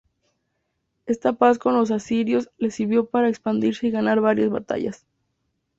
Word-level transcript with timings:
Esta 1.05 1.33
paz 1.33 1.59
con 1.59 1.75
los 1.75 1.91
asirios 1.91 2.49
le 2.57 2.71
sirvió 2.71 3.05
para 3.05 3.29
expandirse 3.29 3.85
y 3.85 3.91
ganar 3.91 4.19
varias 4.19 4.49
batallas. 4.49 5.05